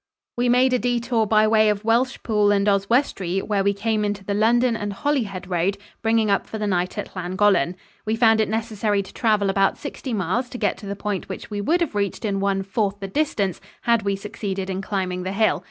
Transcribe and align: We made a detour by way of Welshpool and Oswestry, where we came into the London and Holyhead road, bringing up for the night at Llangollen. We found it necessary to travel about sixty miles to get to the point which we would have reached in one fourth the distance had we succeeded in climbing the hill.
We 0.35 0.49
made 0.49 0.73
a 0.73 0.79
detour 0.79 1.27
by 1.27 1.47
way 1.47 1.69
of 1.69 1.83
Welshpool 1.83 2.51
and 2.51 2.67
Oswestry, 2.67 3.37
where 3.43 3.63
we 3.63 3.75
came 3.75 4.03
into 4.03 4.23
the 4.25 4.33
London 4.33 4.75
and 4.75 4.91
Holyhead 4.91 5.47
road, 5.47 5.77
bringing 6.01 6.31
up 6.31 6.47
for 6.47 6.57
the 6.57 6.65
night 6.65 6.97
at 6.97 7.15
Llangollen. 7.15 7.75
We 8.03 8.15
found 8.15 8.41
it 8.41 8.49
necessary 8.49 9.03
to 9.03 9.13
travel 9.13 9.47
about 9.51 9.77
sixty 9.77 10.11
miles 10.11 10.49
to 10.49 10.57
get 10.57 10.75
to 10.79 10.87
the 10.87 10.95
point 10.95 11.29
which 11.29 11.51
we 11.51 11.61
would 11.61 11.81
have 11.81 11.93
reached 11.93 12.25
in 12.25 12.39
one 12.39 12.63
fourth 12.63 12.99
the 12.99 13.07
distance 13.07 13.61
had 13.83 14.01
we 14.01 14.15
succeeded 14.15 14.71
in 14.71 14.81
climbing 14.81 15.21
the 15.21 15.33
hill. 15.33 15.59